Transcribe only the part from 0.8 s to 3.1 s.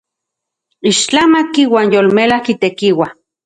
¡Ixtlamatki uan yolmelajki tekiua!